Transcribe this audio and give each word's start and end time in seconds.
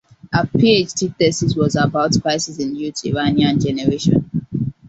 Her 0.33 0.45
PhD 0.57 1.15
thesis 1.15 1.55
was 1.55 1.75
about 1.75 2.19
crisis 2.23 2.57
in 2.57 2.75
youth 2.75 3.05
Iranian 3.05 3.59
generation. 3.59 4.31